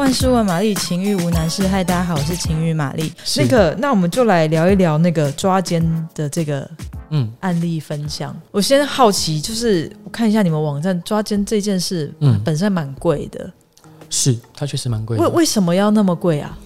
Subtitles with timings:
[0.00, 1.68] 万事问玛丽，情欲无难事。
[1.68, 3.12] 嗨，大家好，我是情欲玛丽。
[3.36, 6.66] 那个，那我们就来聊一聊那个抓奸的这个
[7.10, 8.32] 嗯案例分享。
[8.32, 13.52] 嗯、我先好奇，就是我看一下你们网站抓奸这件事，嗯，本身蛮贵的。
[14.08, 15.18] 是，它确实蛮贵。
[15.18, 16.58] 为为什么要那么贵啊？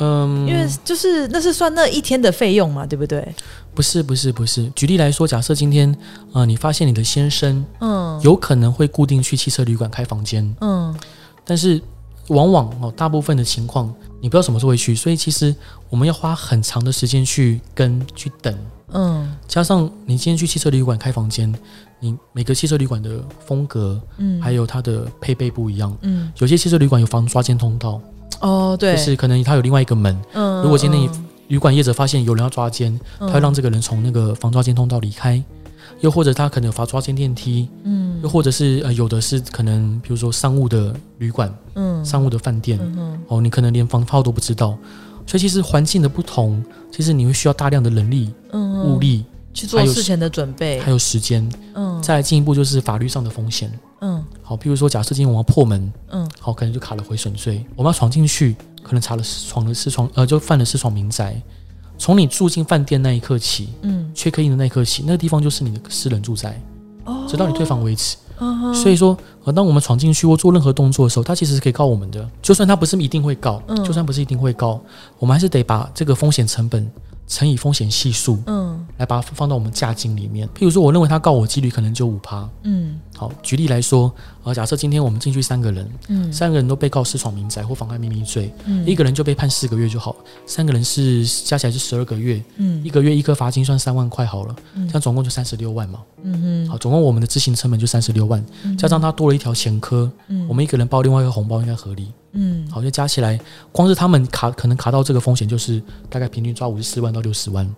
[0.00, 3.32] 嗯，因为就是那是算那一天的费用嘛，对不对？
[3.76, 4.68] 不是，不是，不是。
[4.70, 5.88] 举例来说，假设今天
[6.32, 10.92] 啊、呃，你发现你的先生，嗯，有可能会固定去汽车旅馆开房间，嗯，
[11.44, 11.80] 但是。
[12.32, 15.54] 往往哦，大部分的情况你不知道什么时候会去，所以其实
[15.90, 18.56] 我们要花很长的时间去跟去等，
[18.92, 21.52] 嗯，加上你今天去汽车旅馆开房间，
[22.00, 28.00] 你每个汽车旅馆的风格，嗯，还有它的配备不一样，嗯，有些汽车旅馆有防抓奸通道，
[28.40, 31.10] 哦，对，就是可能它有另外一个门，嗯，如果今天你
[31.48, 35.42] 旅馆业者发现有人要抓奸，他会让这个人从那个防抓奸通道离开。
[36.02, 44.76] 又或者他可能有发抓奸电梯，嗯，又或者是呃有的是可能比如说商务的旅馆，嗯，商务的饭店，嗯哦，你可能连房号都不知道，
[45.26, 61.40] 所以其实环境的不同，其实你会需要大量的人力、嗯物力去做事前的准备，还有时间，嗯，再来进一步就是法律上的风险，嗯，好，譬如说假设今天我们要破门，嗯，好，可能就卡了毁损罪，我们要闯进去，可能查了闯了私闯，呃，就犯了私闯民宅。
[62.02, 66.60] 从你住进饭店那一刻起，嗯，check in 的那一刻起，那个地方就是你的私人住宅，
[67.04, 68.16] 哦，直到你退房为止。
[68.38, 72.28] 哦，所以说，呃，当我们闯进去或做任何动作的时候，他其实是可以告我们的。
[72.42, 74.80] 就算他不是一定会告，嗯，就算不是一定会告，
[75.20, 76.90] 我们还是得把这个风险成本。
[77.28, 80.46] 乘以风险系数，嗯，来把它放到我们价金里面。
[80.48, 84.12] 譬如说，我认为他告我几率可能就五趴，嗯，好，举例来说，
[84.44, 90.16] 呃，假设今天我们进去三个人，嗯，三个人都被告私闯民宅或妨碍秘密罪，嗯，一个人就被判四个月就好，
[90.46, 98.44] 三个人是加起来是十二个月，嗯，一个月一颗罚金算三万块好了，嗯，这样总共就三十六万嘛，嗯嗯，好，总共我们的执行成本就三十六万，
[98.76, 102.12] 加上他多了一条前科，嗯，我们一个人包另外一个红包应该合理。
[102.34, 103.38] 嗯，好，就加起来，
[103.70, 107.68] 光是他们卡可能卡到这个风险，就是大概平均抓五十四万到六十万。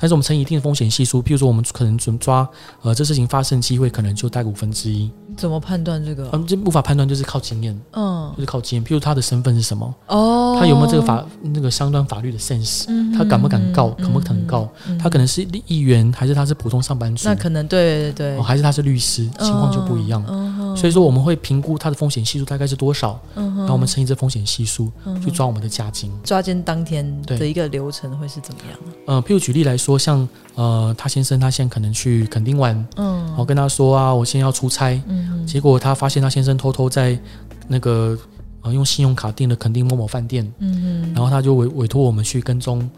[0.00, 2.48] 但是我们乘以一定的风险系数，譬如说我们可能准抓，
[2.82, 5.10] 呃，这事情发生机会可能就大概五分之一。
[5.36, 6.28] 怎么判断这个？
[6.32, 7.78] 嗯，这无法判断，就是靠经验。
[7.92, 8.84] 嗯，就是靠经验。
[8.84, 9.94] 譬如他的身份是什么？
[10.06, 12.84] 哦，他有没有这个法那个相关法律的 sense？
[12.88, 13.90] 嗯，他敢不敢告？
[13.90, 14.68] 可不肯告？
[14.98, 17.28] 他可能是议员，还是他是普通上班族？
[17.28, 20.24] 那可能对对对，还是他是律师，情况就不一样。
[20.28, 24.90] 嗯，所以说我们会评估它的风险系数大概是多少，嗯，然后我们乘以这风险系数
[25.22, 26.10] 去抓我们的价金。
[26.24, 28.78] 抓奸当天的一个流程会是怎么样？
[29.06, 29.98] 嗯，譬如举例来说。
[29.98, 37.18] 像呃，他先生他现在可能去垦丁玩，嗯，我跟他说啊，我现在要出差，嗯，结果他发现他先生偷偷在
[37.66, 38.16] 那个
[38.62, 42.88] 呃用信用卡订了垦丁某某饭店，嗯哼，然后他就委委托我们去跟踪。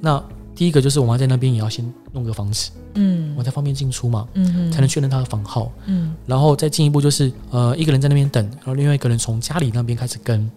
[0.00, 0.22] 那
[0.60, 1.82] 第一个就是我们要在那边也要先
[2.12, 10.50] 弄个房子，嗯，我才方便进出嘛，嗯哼，才能确认他的房号，嗯，然后再进一步就是呃一个人在那边等，然后另外一个人从家里那边开始跟，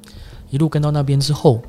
[0.50, 1.62] 一路跟到那边之后，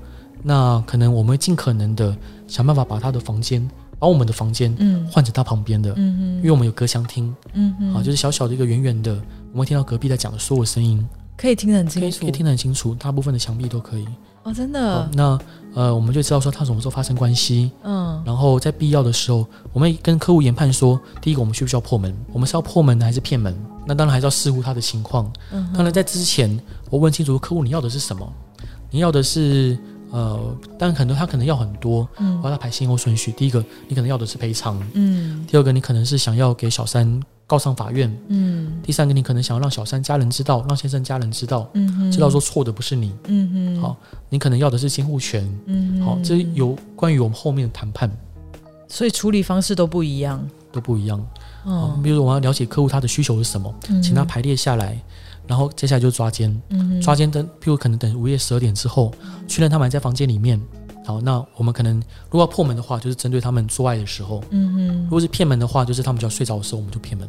[0.42, 2.12] 那可能我们会尽可能的
[2.48, 3.70] 想办法把他的房间。
[4.00, 4.76] 把我们的房间
[5.08, 9.12] 换成他旁边的，嗯哼，因为我们有隔墙听，嗯哼，啊，就是小小的一个远远的，
[9.52, 14.06] 我们会听到隔壁在讲的所有声音，可以听得很清楚，可以，听得很清楚，大部分的墙壁都可以。
[14.42, 15.08] 哦，真的。
[15.14, 15.38] 那
[15.74, 22.14] 呃，我们就知道说他什么时候发生关系，嗯，然后在必要的时候，我们跟客户研判说，第一个我们需不需要破门？
[22.32, 23.54] 我们是要破门呢，还是骗门？
[23.86, 25.30] 那当然还是要视乎他的情况。
[25.50, 28.32] 嗯，当然在之前，我问清楚客户你要的是什么？
[28.90, 29.76] 你要的是？
[30.14, 33.32] 呃，但很多他可能要很多，嗯，我要他排先后顺序。
[33.32, 33.58] 第一个，
[33.88, 35.44] 你可能要的是赔偿，嗯。
[35.50, 38.80] 第二个，你可能是想要给小三告上法院，嗯。
[38.80, 43.82] 第三个，你可能想要让小三家人知道，让先生家人知道，嗯哼，知道说错的不是你，嗯嗯。
[43.82, 43.96] 好，
[44.30, 46.04] 你可能要的是监护权，嗯哼。
[46.04, 48.08] 好，这有关于我们后面的谈判，
[48.86, 51.20] 所以处理方式都不一样，都不一样。
[51.64, 54.96] 哦，比如说我要了解客户他的需求是什么，嗯、请他排列下来。
[55.46, 59.12] 然后接下来就抓奸，嗯、抓奸等，譬如可能等午夜十二点之后，
[59.46, 60.60] 确认他们还在房间里面。
[61.06, 61.96] 好，那我们可能
[62.30, 64.42] 如果要破门的话，就是针对他们做爱的时候。
[64.50, 65.04] 嗯哼。
[65.04, 67.28] 如果是骗门的话，就是他们只要睡着的时候，我们就骗门。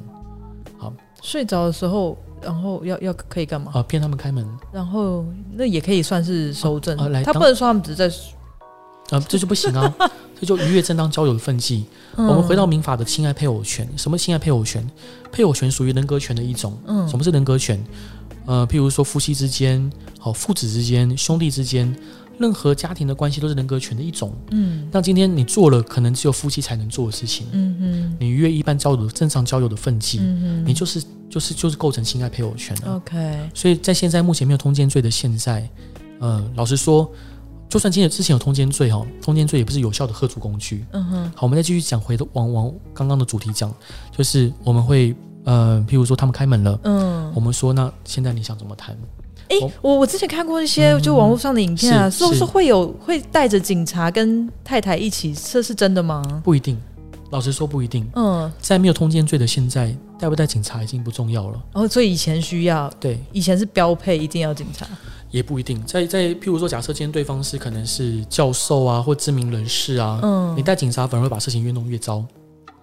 [0.77, 3.71] 好，睡着的时候，然后要要可以干嘛？
[3.75, 4.47] 啊，骗他们开门。
[4.71, 6.97] 然后那也可以算是收证。
[6.97, 8.15] 啊，来，他不能说他们只是在。
[9.09, 9.93] 啊，这就不行啊！
[10.39, 11.85] 这就逾越正当交友的分际。
[12.17, 14.85] 嗯、我们回到民法的侵害配偶权，什么侵害配偶权？
[15.31, 16.77] 配偶权属于人格权的一种。
[16.87, 17.83] 嗯，什么是人格权？
[18.45, 21.93] 呃，譬如说夫妻之间、好父子之间、兄弟之间，
[22.37, 24.33] 任何家庭的关系都是人格权的一种。
[24.51, 27.47] 嗯，那今天你做了可能只有夫妻才能做的事情。
[27.51, 32.95] 嗯嗯，你逾越一般交友正常交友的分际，嗯，你就是就是就是构成侵害配偶权了。
[32.97, 35.67] OK，所以在现在目前没有通奸罪的现在，
[36.19, 37.11] 呃，老实说。
[37.69, 40.85] 就算今天之前有通奸罪哈，通奸罪也不是有效的吓阻工具。
[40.91, 41.31] 嗯哼。
[41.35, 43.73] 好，我们再继续讲回的往往刚刚的主题讲，
[44.15, 48.97] 就是我们会呃，譬如说他们开门了，嗯，我们说那现在你想怎么谈？
[49.49, 56.23] 哎、欸，我我之前看过一些就网络上的影片啊，说、嗯、是会有会带着警察跟太太一起，这是真的吗？
[56.43, 56.75] 不一定，
[57.29, 58.09] 老实说不一定。
[58.15, 61.61] 嗯，在没有通奸罪的现在，带不带警察已经不重要了。
[61.73, 64.87] 哦，所以以前需要，对，以前是标配，一定要警察。
[65.31, 72.23] 也不一定，在在譬如说，假设今天对方是可能是教授啊，或知名人士啊，嗯，你带警察反而会把事情越弄越糟。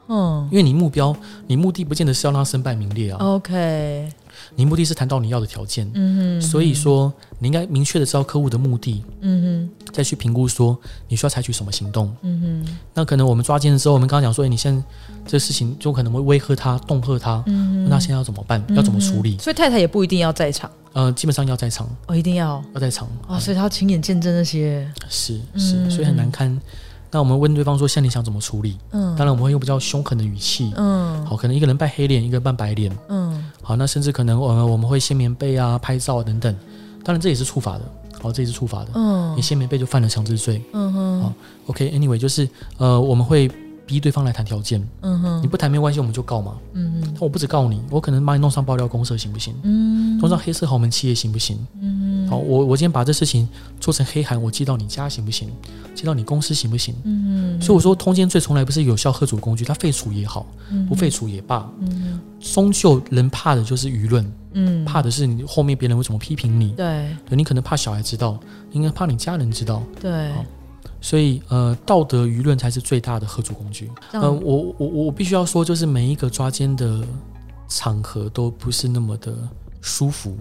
[0.09, 1.17] 嗯，因为你目标，
[1.47, 3.19] 你目的不见得是要让他身败名裂啊。
[3.21, 4.09] OK，
[4.55, 5.91] 你目的是谈到你要的条件。
[5.95, 9.03] 嗯哼，所以说你应该明确的知道客户的目的。
[9.21, 10.79] 嗯哼，再去评估说
[11.09, 12.15] 你需要采取什么行动。
[12.23, 14.83] 嗯哼，那可能我们抓奸的时候，我们刚刚讲说，哎，你现在
[15.27, 17.43] 这事情就可能会威吓他、恫吓他。
[17.47, 18.63] 嗯哼，那现在要怎么办？
[18.75, 19.39] 要怎么处理？
[19.39, 20.71] 所以太太也不一定要在场。
[20.93, 21.89] 呃，基本上要在场。
[22.07, 23.09] 哦，一定要要在场。
[23.27, 24.87] 哦，所以他要亲眼见证那些。
[25.09, 26.61] 是是，所以很难堪。
[27.13, 30.73] 那我们问对方说：“现在你想怎么处理？”嗯，当然我们会用比较凶狠的语气。
[30.77, 32.91] 嗯，好，可能一个人扮黑脸，一个人扮白脸。
[33.09, 36.53] 嗯，好，那甚至可能我们我们会掀棉被啊、拍照啊等等。
[37.05, 37.83] 当然这也是触法的，
[38.21, 38.91] 好，这也是触法的。
[38.95, 40.63] 嗯，你掀棉被就犯了强制罪。
[40.73, 41.33] 嗯哼，好
[41.67, 42.49] ，OK，Anyway，就是
[42.79, 43.51] 呃，我们会。
[43.87, 49.55] 逼对方来谈条件，嗯哼，你不谈没关系，我们就告嘛，嗯哼，我不止告你，我可能把你弄上爆料公社，行不行？
[49.63, 51.59] 嗯，弄上黑色豪门企业行不行？
[51.81, 53.49] 嗯，好，我我今天把这事情
[53.81, 55.49] 做成黑函，我寄到你家行不行？
[55.95, 56.95] 寄到你公司行不行？
[57.05, 60.47] 嗯，所以我说通奸罪从来不是有效吓阻工具，它废除也好，
[60.89, 68.39] 不废除也罢，嗯，终究人怕的就是舆论，嗯，怕的是你后面别人会怎么批评你，对，对你可能怕小孩知道，
[68.71, 70.31] 应该怕你家人知道，对。
[71.01, 73.91] 所以，呃，道德舆论才是最大的合作工具。
[74.13, 77.03] 嗯、呃，我我我必须要说，就是每一个抓奸的
[77.69, 79.35] 场合都不是那么的
[79.81, 80.37] 舒服。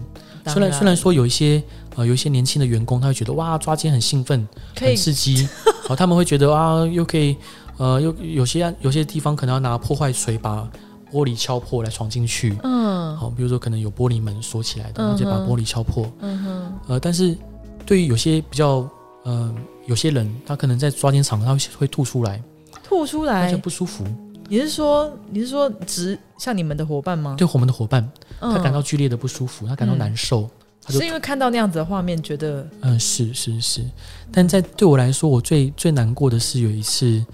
[0.46, 1.62] 虽然虽然说有一些
[1.96, 4.46] 呃有一些年轻的员工，他会觉得哇抓奸很兴奋，
[4.76, 5.48] 很刺激，
[5.86, 7.36] 好， 他们会觉得啊又可以
[7.76, 10.68] 呃又有些有些地方可能要拿破坏锤把
[11.12, 12.56] 玻璃敲破来闯进去。
[12.62, 16.10] 嗯，好，比如说可能有玻璃门锁起来的，然后就把玻璃敲破。
[16.20, 17.36] 嗯哼，呃，但是
[17.84, 18.88] 对于有些比较
[19.24, 19.54] 呃。
[19.86, 22.40] 有些人他可能在抓奸场，他会会吐出来，
[22.84, 24.06] 吐出来，就不舒服。
[24.48, 27.34] 你是说你是说只像你们的伙伴吗？
[27.36, 28.08] 对，我们的伙伴，
[28.38, 30.48] 他感到剧烈的不舒服，他感到难受。
[30.80, 33.84] 他是因为看到那样子的画面，觉得嗯，是是是。
[34.30, 37.26] 但在对我来说，我最最难过的是有一次，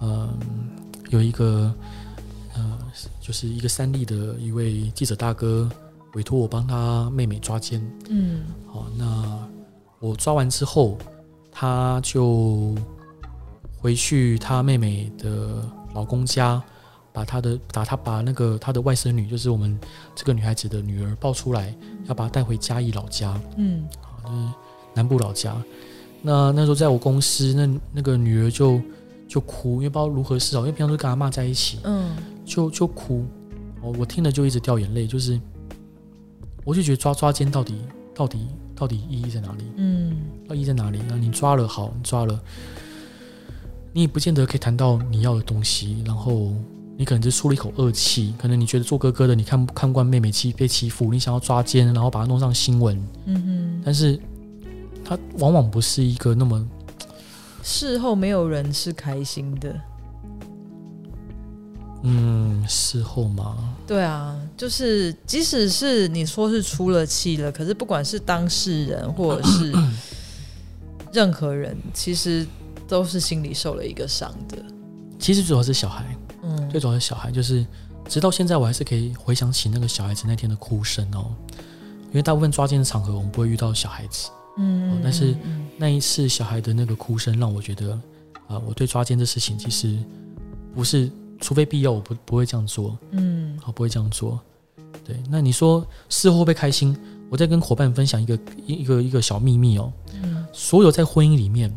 [0.00, 0.32] 嗯，
[1.10, 1.74] 有一个
[2.54, 2.78] 呃，
[3.20, 5.68] 就是一个三立的一位记者大哥
[6.14, 7.84] 委托我帮他妹妹抓奸。
[8.08, 9.48] 嗯，好，那
[9.98, 10.96] 我抓完之后。
[11.58, 12.74] 他就
[13.80, 16.62] 回去他妹妹的老公家，
[17.14, 19.78] 把他的把他把那个他的外甥女，就是我们
[20.14, 21.74] 这个女孩子的女儿抱出来，
[22.04, 24.52] 要把她带回嘉义老家，嗯，好，就是
[24.92, 25.56] 南部老家。
[26.20, 28.78] 那那时候在我公司，那那个女儿就
[29.26, 32.14] 就哭，因为不知道如何是好，因为平常都跟阿妈在一起，嗯，
[32.44, 33.24] 就就哭，
[33.80, 35.40] 哦，我听了就一直掉眼泪，就是
[36.64, 37.80] 我就觉得抓抓奸到底
[38.14, 38.46] 到底。
[38.76, 39.64] 到底意义在哪里？
[39.76, 41.00] 嗯，到意义在哪里？
[41.08, 42.38] 那你抓了好，你抓了，
[43.92, 46.02] 你也不见得可以谈到你要的东西。
[46.04, 46.52] 然后
[46.98, 52.96] 你可能就出了一口恶气，可能你觉得做哥哥的你看看不惯妹妹欺被欺负，你想要抓奸，然后把它弄上新闻。
[53.24, 54.20] 嗯哼，但是
[55.04, 56.62] 它往往不是一个那么
[57.62, 59.74] 事后没有人是开心的。
[62.08, 63.74] 嗯，事后吗？
[63.84, 69.74] 对啊，就是即使是你说是出了气了，可是不管是当事人或者是
[71.12, 72.46] 任何人，其实
[72.86, 74.56] 都是心里受了一个伤的。
[75.18, 77.66] 其实主要是小孩，嗯，最主要是小孩，就是
[78.08, 81.34] 直到现在我还是可以回想起那个小孩子那天的哭声哦。
[82.10, 84.28] 因为大部分抓奸的场合，我们不会遇到小孩子，
[84.58, 85.34] 嗯，嗯，但是
[85.76, 88.00] 那一次小孩的那个哭声，让我觉得啊、
[88.50, 89.98] 呃，我对抓奸的事情其实
[90.72, 91.10] 不是。
[91.40, 92.98] 除非必要，我不不会这样做。
[93.10, 94.38] 嗯，好，不会这样做。
[95.04, 96.96] 对，那你说事后会不会开心？
[97.28, 99.92] 我在跟伙伴分享一个一个一个小秘密哦。
[100.22, 101.72] 嗯，所有在婚姻里面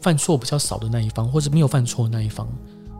[0.00, 2.48] 犯错比较少的那一方，或者没有犯错的那一方，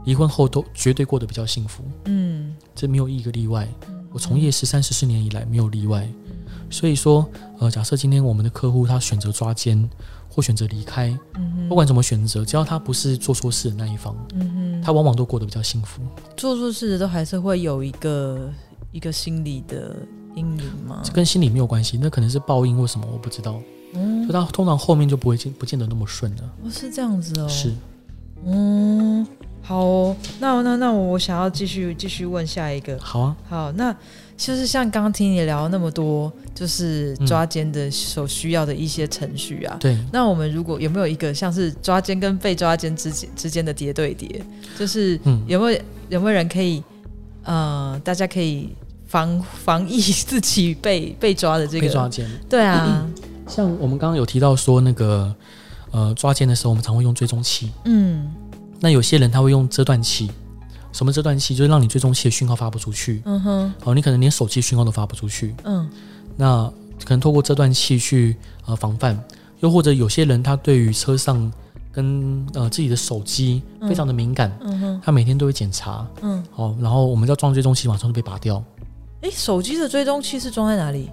[0.04, 1.82] 离婚后都绝对过得比较幸福。
[2.04, 3.68] 嗯，这没有一个例外。
[4.12, 6.08] 我从业十三十四年以来没有例外。
[6.72, 7.24] 所以说，
[7.60, 9.88] 呃，假设今天我们的客户他选择抓奸。
[10.34, 16.00] 或选择离开，嗯、不管怎么选择，只要他不是做错事的那一方，嗯、他往往都过得比较幸福。
[16.38, 18.50] 做错事的都还是会有一个
[18.92, 19.94] 一个心理的
[20.34, 21.02] 阴影吗？
[21.04, 23.60] 这跟心理没有关系，那可能是报应或什么，我不知道。
[23.92, 26.50] 嗯，所以他通常后面就不会见不见得那么顺了。
[26.64, 27.46] 哦，是这样子哦。
[27.46, 27.70] 是，
[28.46, 29.26] 嗯，
[29.60, 32.98] 好哦，那那那我想要继续继续问下一个。
[32.98, 33.94] 好啊，好那。
[34.44, 39.76] 就是像刚刚听你聊那么多，就是抓奸的所需要的一些程序啊。
[39.78, 39.96] 对。
[40.12, 44.44] 那我们如果有没有一个像是抓奸跟被抓奸之间之间的叠对叠？
[44.76, 46.82] 就是有没有有没有人可以
[47.44, 48.70] 呃，大家可以
[49.06, 52.28] 防防疫自己被被抓的这个被抓奸。
[52.48, 53.14] 对啊、嗯，
[53.46, 55.32] 像我们刚刚有提到说那个
[55.92, 57.70] 呃抓奸的时候，我们常会用追踪器。
[57.84, 58.28] 嗯，
[58.80, 60.28] 那有些人他会用遮断器。
[60.92, 61.54] 什么遮断器？
[61.54, 63.22] 就是让你追踪器的讯号发不出去。
[63.24, 63.74] 嗯哼。
[63.84, 65.54] 哦，你可能连手机讯号都发不出去。
[65.64, 65.88] 嗯。
[66.36, 66.64] 那
[67.04, 69.18] 可能透过这段器去呃防范，
[69.60, 71.52] 又或者有些人他对于车上。
[71.94, 78.64] 跟呃自己的手机非常的敏感，嗯哼，他每天都会检查，嗯，好，然后我们叫装追踪器，马上就被拔掉。
[79.22, 81.10] 诶，手机的追踪器是装在哪里？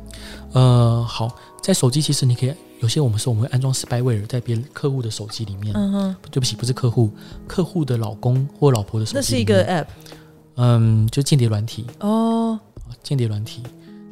[0.54, 7.12] 呃，好，在手机其实你可以有些我们说我们会安装 spyware 在别人客户的手机里面，嗯哼，对不起，不是客户，
[7.48, 9.86] 客户的老公或老婆的手机，那是一个 app，
[10.56, 12.60] 嗯，就间谍软体哦，
[13.04, 13.64] 间谍软体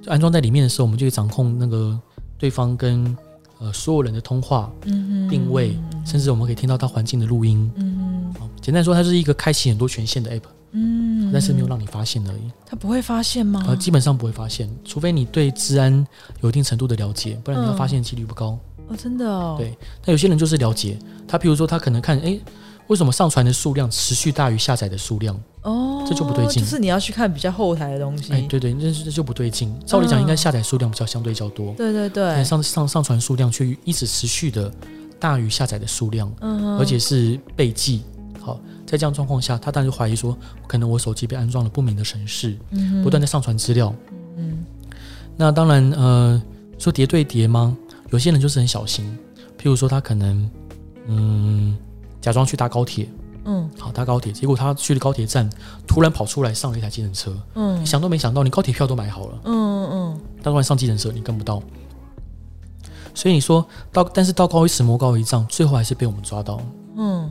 [0.01, 2.00] 就安装在里面的时候，我们就可以掌控那个
[2.38, 3.16] 对方跟。
[3.60, 5.75] 呃，所有人的通话、嗯、定位，
[6.06, 7.72] 甚至我们可以听到他环境的录音。
[7.75, 10.44] 嗯，简单说，它是一个开启很多权限的 app。
[10.71, 12.51] 嗯，但是没有让你发现而已。
[12.65, 13.63] 他不会发现吗？
[13.67, 16.05] 呃，基本上不会发现，除非你对治安
[16.41, 18.59] 有一定程度的了解，不然你要发现几率不高。
[18.88, 19.55] 哦，真的哦。
[19.57, 20.97] 对，那有些人就是了解，
[21.27, 22.39] 他譬如说他可能看，哎，
[22.88, 25.38] 为什么上传的数量持续大于下载的数量？
[25.63, 26.63] 哦，这就不对劲。
[26.63, 28.31] 就是你要去看比较后台的东西。
[28.33, 29.74] 哎，对对，这这就不对劲。
[29.86, 31.74] 照理讲，应该下载数量比较相对较多。
[31.74, 32.43] 对对对。
[32.43, 34.71] 上上上传数量却一直持续的
[35.19, 38.03] 大于下载的数量，嗯，而且是被记。
[38.48, 40.38] 好，在这样状况下，他当然就怀疑说，
[40.68, 43.94] 可能我手机被安装了不明的程式，嗯，不断的上传资料。
[44.38, 44.63] 嗯。
[45.36, 46.42] 那当然，呃，
[46.80, 47.75] 说叠对叠吗？
[48.12, 49.06] 有些人就是很小心，
[49.58, 50.50] 譬如说他可能，
[51.08, 51.77] 嗯，
[52.22, 53.10] 假装去搭高铁。
[53.44, 55.50] 嗯，好，搭高铁，结果他去了高铁站，
[55.86, 57.36] 突然跑出来上了一台计程车。
[57.56, 59.39] 嗯，想都没想到，你高铁票都买好了。
[59.44, 61.62] 嗯嗯嗯，他突然上计程车，你跟不到。
[63.13, 66.62] 所以你说到，但是道高一尺，魔高一丈，最后还是被我们抓到。
[66.96, 67.30] 嗯。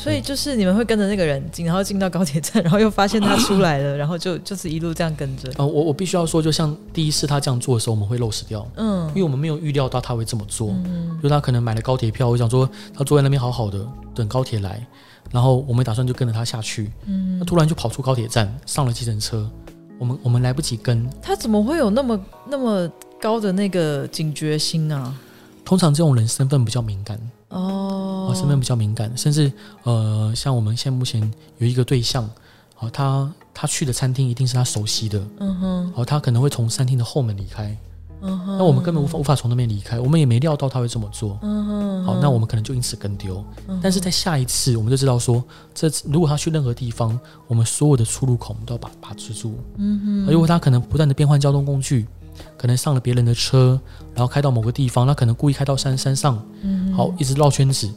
[0.00, 5.50] 所以就是你们会跟着那个人进，然后进到高铁站，然后又发现他出来了，然后就 就是一路这样跟着。
[5.56, 14.86] 呃，我我必须要说，就像第一次他这样做的时候，我们会漏失掉，嗯，因为我们没有预料到他会这么做，嗯，就他可能买了高铁票，我想说他坐在那边好好的等高铁来，
[15.32, 19.50] 然后我们打算就跟着他下去，嗯，他突然就跑出高铁站，上了计程车，
[19.98, 22.88] 我们我们来不及跟，他怎么会有那么那么
[23.20, 25.12] 高的那个警觉心啊？
[25.64, 27.18] 通常这种人身份比较敏感。
[27.50, 29.50] 哦，身边比较敏感，甚至
[29.84, 31.20] 呃，像我们现在目前
[31.58, 32.28] 有一个对象，
[32.74, 37.74] 好，他他去的餐厅一定是他熟悉的，嗯哼，好，他可能会从餐厅的后门离开，
[38.20, 43.42] 嗯哼，那我们根本无法无法从那边离开，我们也没料到他会这么做，嗯哼，好，那我们可能就因此跟丢，
[43.82, 45.42] 但是在下一次我们就知道说，
[45.74, 52.06] 这次如果他去任何地方，我们所有的出入口我们都要把把持住，嗯哼，如果他可能不断的变换交通工具。
[52.56, 53.80] 可能上了别人的车，
[54.14, 57.90] 然后开到某个地方，他可能故意开到山山上，嗯，好，一直绕圈子，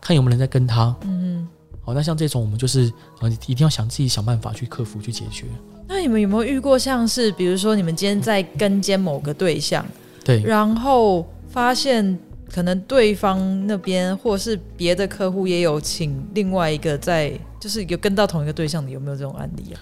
[0.00, 1.46] 看有没有人在跟他，嗯，
[1.82, 5.46] 好，那像这种我们就是呃，一定要想自己想办法去克服去解决。
[5.86, 9.84] 那你们有没有遇过像是，比如说你们今天在跟监某个对象，
[10.24, 12.18] 对，然后发现
[12.50, 19.80] 可能对方那边或是别的客户也有请另外一个在，就是有跟到同一个对象的，有没有这种案例啊？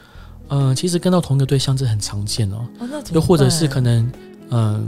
[0.48, 2.66] 嗯、呃，其实跟到同一个对象这很常见哦。
[2.78, 4.04] 哦，又或者是可能，
[4.50, 4.80] 嗯、呃，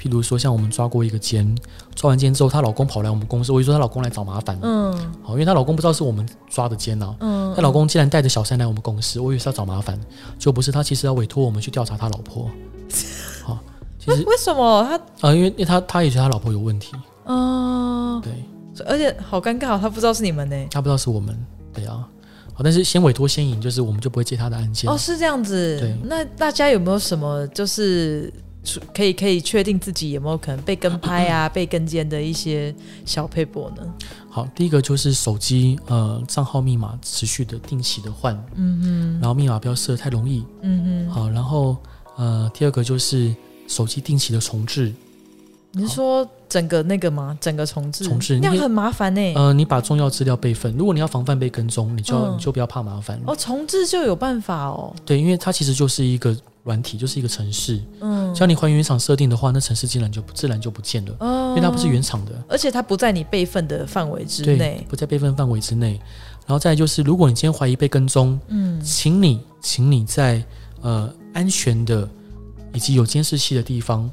[0.00, 1.54] 譬如说像我们抓过一个奸，
[1.94, 4.58] 抓完奸之后，她老公跑来我们公司，我就说她老公来找麻烦。
[4.62, 7.14] 嗯，好，因为她老公不知道是我们抓的奸啊。
[7.20, 9.98] 嗯，她老公竟然带着小三来我们公司，我以为是要找麻烦，
[10.38, 12.50] 就不是，他其实要委托我们去调查他老婆。
[13.44, 13.58] 好，
[13.98, 15.28] 其实为什么他？
[15.28, 16.94] 呃，因为因为他他也觉得他老婆有问题。
[17.24, 18.32] 哦，对，
[18.86, 21.36] 而且好尴尬，他不知道是你们呢，他不知道是我们，
[21.72, 22.08] 对啊。
[22.62, 24.90] 但是先委托先赢，就是我们就不会接他的案件。
[24.90, 25.78] 哦，是这样子。
[25.80, 28.32] 对，那大家有没有什么就是
[28.94, 32.74] 可以可以确定自己有没有可能被跟拍啊、 被跟监的一些
[33.04, 33.94] 小配博呢？
[34.28, 41.10] 好，第一个就是手机呃账号密码持续的定期的换，嗯哼，然后密码不要设太容易，嗯哼。
[41.10, 41.76] 好，然后
[42.16, 43.34] 呃第二个就是
[43.66, 44.92] 手机定期的重置。
[45.72, 47.38] 你是说整个那个吗？
[47.40, 49.34] 整个重置，重置那样很麻烦呢、欸。
[49.34, 53.18] 呃，你把重要资料备份，如果你要防范被跟踪，你就要、嗯、你就不要怕麻烦。
[53.24, 54.92] 哦，重置就有办法哦。
[55.06, 57.80] 对，因为它其实就是一个软体，就是一个城市。
[58.00, 61.14] 嗯，像你还原原厂设定的话，那城市竟然就自然就不见了。
[61.20, 66.00] 哦，因为它不是原厂的，而且它不在你备份的范围之内，不在备份范围之内。
[66.46, 70.44] 然后再就是，如果你今天怀疑被跟踪，嗯，请你请你在
[70.80, 72.08] 呃安全的
[72.74, 74.10] 以及有监视器的地方。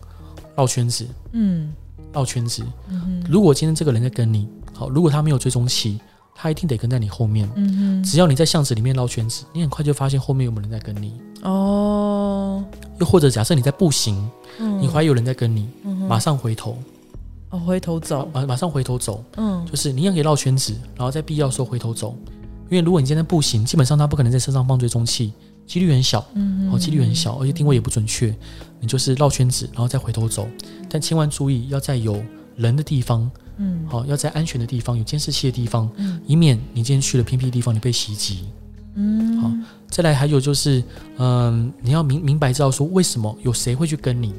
[0.56, 1.72] 绕圈子，嗯，
[2.18, 2.64] 绕圈子。
[2.90, 6.00] 嗯，如果今天这个人在跟你，好，如果他没有追踪器，
[6.34, 7.48] 他一定得跟在你后面。
[8.04, 11.14] 只要你在巷子里面绕圈子，你很快就发现后面有没有人在跟你。
[11.44, 12.64] 哦，
[13.00, 16.76] 又或者假设你在步行，嗯，你怀疑有人在跟你，嗯，马上回头，
[17.52, 22.16] 哦，回头走，马马上回头走，嗯，就是你也可以绕圈子，然后在必要时候回头走，
[22.70, 25.32] 因为如果你今天步行，基本上他不可能在车上放追踪器。
[25.68, 28.34] 几率很小，嗯，好，几率很小，而且定位也不准确，
[28.80, 30.48] 你就是绕圈子，然后再回头走，
[30.90, 32.24] 但千万注意，要在有
[32.56, 38.46] 人的地方，嗯，好，要在安全的地方，有监视器的地方，嗯，以免你今天去了偏僻地方，你被袭击，
[38.96, 39.52] 嗯，好，
[39.90, 40.82] 再来还有就是，
[41.18, 44.34] 嗯，你要明明白知道说为什么有谁会去跟你，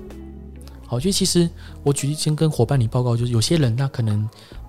[0.86, 1.46] 好，就其实
[1.82, 4.26] 我举例先跟伙伴你报告，就是有些人他可能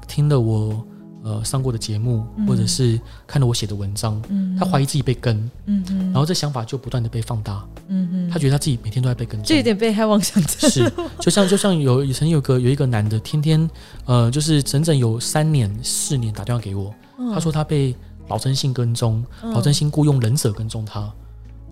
[0.07, 0.85] 听了我。
[1.23, 5.35] 呃，上过的节目，或者是看了我写的文章，嗯、他怀疑自己被跟，
[5.65, 10.69] 嗯、哼然后这想法就不断的被放大，嗯、哼他觉得他自己每天都在被跟，这有点被害妄想症。
[10.69, 13.69] 是，就像就像有以前有个有一个男的，天天
[14.05, 17.93] 呃，就是整整有三年四年打电话给我，嗯、他说他被
[18.29, 21.11] 老征信跟踪，嗯、老征信雇佣忍者跟踪他。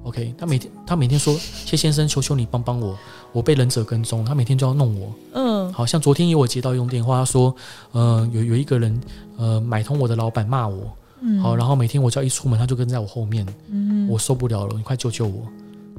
[0.07, 2.97] OK，他每天他每天说谢先生，求求你帮帮我，
[3.33, 5.13] 我被忍者跟踪，他每天就要弄我。
[5.33, 7.53] 嗯，好像昨天有我接到一通电话，他说，
[7.91, 9.01] 呃，有有一个人
[9.37, 15.45] 呃买通我的老板骂我，嗯，好，然后每天我只要一出门，他就跟在我后面，嗯，我受不了了，你快救救我。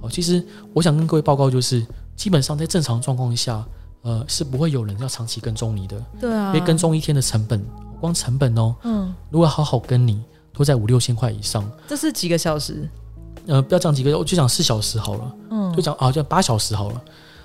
[0.01, 1.87] 好，其实我想跟各位报告就是，
[2.17, 3.63] 基本上在正常状况下，
[4.01, 6.03] 呃，是不会有人要长期跟踪你的。
[6.19, 7.63] 对啊，因为跟踪一天的成本，
[8.01, 10.23] 光成本哦，嗯，如果好好跟你，
[10.55, 11.71] 都在五六千块以上。
[11.87, 12.89] 这是几个小时？
[13.49, 15.35] 呃，不要讲几个，我就讲四小时好了。
[15.51, 17.03] 嗯，就讲啊，就八小时好了。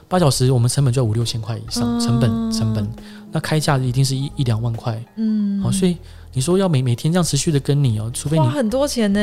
[0.08, 2.88] 八小时我们成本就要五六千块以上，成本成本。
[3.32, 5.04] 那开价一定是一一两万块。
[5.16, 5.98] 嗯，好，所以
[6.34, 9.20] 你说要每每天这样持续的跟你哦，除非你花很多钱呢。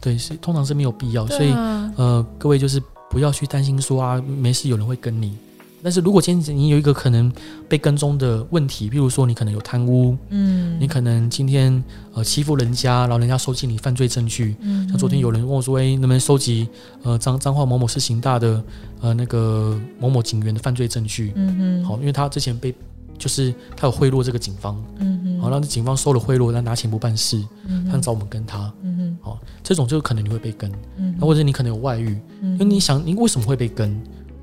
[0.00, 1.26] 对，是通常是没有必要。
[1.26, 1.52] 所以
[1.96, 5.36] 呃，各位就是不要去担心说啊，没事有人会跟你。
[5.82, 7.32] 但是如果今天你有一个可能
[7.68, 11.82] 被跟踪的问题，比如说你可能有贪污，嗯，你可能今天
[12.12, 16.68] 呃欺负人家，然后人家收集你犯罪证据，嗯，像昨天有人问我说，哎，能不能收集
[17.02, 18.62] 呃彰彰化某某是刑大的
[19.00, 22.74] 呃那个某某警员的犯罪证据，嗯嗯，好，因为他之前被
[23.16, 33.98] 就是他有贿赂这个警方，嗯嗯，好，让警方收了贿赂，但拿钱不办事，嗯，他找我们跟他，嗯嗯，好，这种就可能你会被跟，嗯，或者你可能有外遇，嗯，因为你想你为什么会被跟？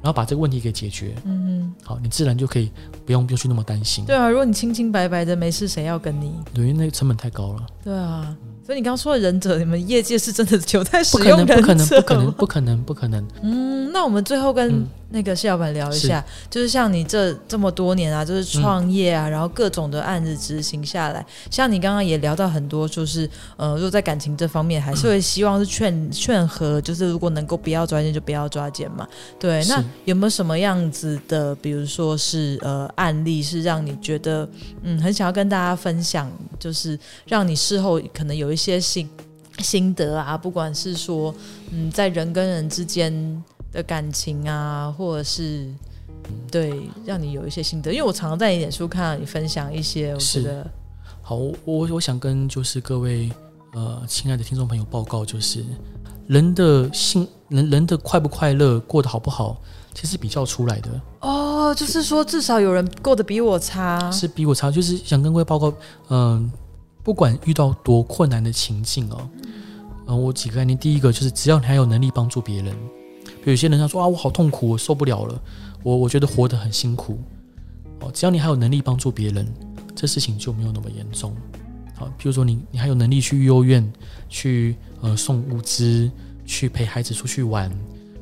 [0.07, 2.71] 然后把这个问题给解决，嗯嗯，好，你自然就可以
[3.05, 4.05] 不用不用去那么担心。
[4.05, 6.32] 对啊，如果你清清白白的没事，谁要跟你？
[6.53, 7.67] 对，因为那个成本太高了。
[7.84, 8.34] 对啊。
[8.65, 11.55] 所以你刚刚说的忍者，你们业界是真的有在使用忍者？
[11.58, 13.27] 不可能，不可能，不可能，不可能，不可能。
[13.41, 29.08] 嗯，那我们最后跟那个谢老板聊一下，就是像你这这么多年啊，就是创业啊，嗯、然后各种的案子执行下来，像你刚刚也聊到很多，就是呃，如果在感情这方面，还是会希望是劝劝和，就是如果能够不要抓奸就不要抓奸嘛。
[29.39, 34.50] 对，那有没有什么样子的，比如说是呃案例，是让你觉得
[34.82, 38.48] 嗯很想要跟大家分享，就是让你事后可能有。
[38.48, 39.08] 一些心
[39.60, 41.36] 心得啊，不管是说，
[41.70, 43.13] 嗯，在人跟人之间
[43.71, 45.67] 的感情啊，或者是
[46.51, 47.91] 对，让你有一些心得。
[47.91, 50.69] 因为我常常在你脸书看到你分享一些，我觉得
[51.21, 51.36] 好。
[51.36, 53.32] 我我想跟就是各位
[53.73, 55.63] 呃亲爱的听众朋友报告，就是
[56.27, 59.62] 人的心，人人的快不快乐，过得好不好，
[59.93, 60.89] 其实比较出来的
[61.21, 61.73] 哦。
[61.75, 64.71] 就是说，至少有人过得比我差，是比我差。
[64.71, 65.69] 就是想跟各位报告，
[66.10, 66.51] 嗯、呃。
[67.03, 69.30] 不管遇到多困难的情境哦，
[70.08, 72.75] 嗯，我几个概念，第一个就是只要你还有能力帮助别人，
[73.51, 75.41] 有些人他说啊，我好痛苦，我受不了了，
[75.83, 77.19] 我我觉得活得很辛苦，
[77.99, 79.47] 哦，只要你还有能力帮助别人，
[79.95, 81.36] 这事情就没有那么严重，
[81.95, 83.91] 好，譬如说你你还有能力去幼儿园
[84.29, 86.12] 去呃送物资，
[86.45, 87.71] 去陪孩子出去玩，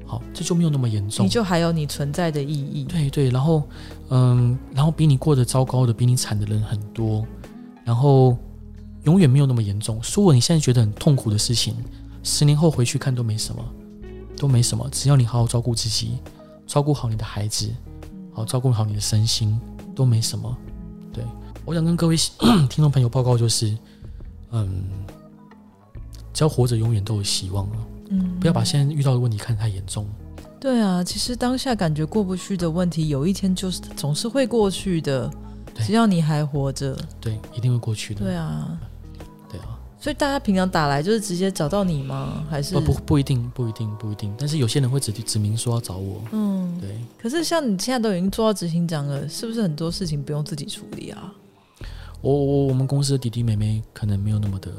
[0.06, 3.64] 好，这就没有那么严重，你就还有你存在的意义，对对，然后
[4.10, 7.26] 嗯，然后比你过得糟糕的，比你惨的人很多，
[7.84, 8.38] 然后。
[9.06, 10.02] 永远没有那么严重。
[10.16, 11.76] 如果你现在觉得很痛苦的事情，
[12.24, 13.64] 十年后回去看都没什么，
[14.38, 14.88] 都没什么。
[14.92, 16.18] 只要你好好照顾自己，
[16.68, 17.74] 照顾好你的孩子，
[18.34, 19.60] 好照顾好你的身心，
[19.96, 20.56] 都没什么。
[21.14, 21.24] 对，
[21.66, 22.16] 我想跟各位
[22.70, 23.78] 听众朋友报告就是，
[24.52, 24.84] 嗯，
[26.34, 27.78] 只要活着，永远都有希望了。
[28.10, 30.08] 嗯，不要把现在遇到的问题看得太严重。
[30.60, 35.32] 对啊，其实当下感觉过不去的问题，有一天就是总是会过去的。
[35.84, 38.22] 只要你还活着，对，一定会过去的。
[38.22, 38.80] 对啊。
[40.06, 42.46] 所以大家平常打来就是直接找到你吗？
[42.48, 46.22] 还是不不不一定不一定不一定，但是有些人会指指明说要找我。
[46.32, 46.96] 嗯，对。
[47.18, 51.34] 可是像你现在都已经做到执行长了，是不是很多事情不用自己处理啊？
[52.22, 54.72] 我我我们公司的弟弟妹妹可能没有那么的，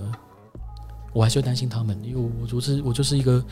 [1.12, 3.44] 我还是会担心他们，因为我我就是我就是一个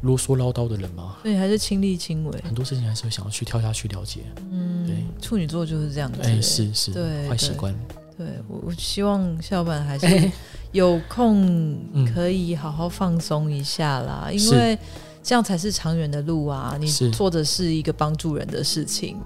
[0.00, 1.18] 啰嗦唠叨的人嘛。
[1.22, 4.22] 对，还是亲力亲为，很多事情还是会想要去跳下去了解。
[4.50, 6.18] 嗯，对，处女座就是这样子。
[6.24, 7.72] 哎，是是，对，坏习惯。
[8.16, 10.30] 对我，我希望谢老板还是
[10.72, 11.78] 有空
[12.14, 14.78] 可以好好放松一下啦，嗯、因为
[15.22, 16.76] 这样才是长远的路啊。
[16.78, 19.16] 你做的是一个帮助人的事情，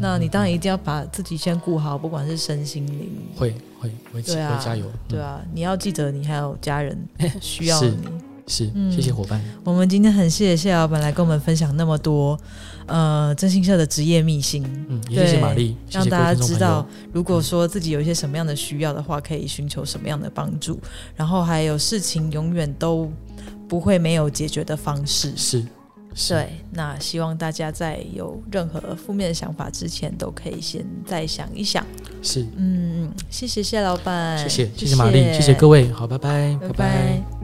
[0.00, 3.10] 那你当然一定要把自己先顾好，不管是身心灵。
[3.36, 4.86] 会会会，对啊，加油。
[5.08, 6.98] 对啊，你要记得，你还有家人
[7.40, 7.98] 需要你。
[8.46, 9.40] 是，谢谢伙伴。
[9.64, 12.38] 我们今天很谢谢谢老板来跟我们分享那么多，
[12.86, 14.64] 呃，真心社的职业秘辛。
[14.88, 20.78] 嗯，也谢谢玛丽，让大家知道，如果说自己有一些什么样的需要的话，可以寻求什么样的帮助。
[21.14, 23.10] 然后还有事情永远都
[23.68, 25.32] 不会没有解决的方式。
[25.36, 25.64] 是。
[26.28, 31.82] 对，那希望大家在有任何负面的想法之前，都可以先再想一想。
[32.20, 36.74] 是，嗯，谢谢谢老板，谢谢谢谢玛丽，谢谢各位，好，拜拜，拜拜。
[36.74, 37.41] 拜拜。